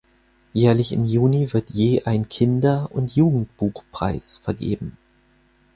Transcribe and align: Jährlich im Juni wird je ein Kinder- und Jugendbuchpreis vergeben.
Jährlich 0.53 0.93
im 0.93 1.05
Juni 1.05 1.53
wird 1.53 1.69
je 1.69 2.01
ein 2.05 2.27
Kinder- 2.27 2.89
und 2.91 3.15
Jugendbuchpreis 3.15 4.39
vergeben. 4.43 4.97